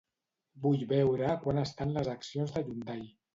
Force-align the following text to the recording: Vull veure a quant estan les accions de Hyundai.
Vull 0.63 0.85
veure 0.91 1.27
a 1.33 1.35
quant 1.43 1.63
estan 1.65 1.93
les 1.99 2.11
accions 2.15 2.57
de 2.57 2.65
Hyundai. 2.67 3.07